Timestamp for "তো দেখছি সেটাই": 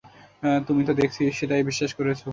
0.85-1.63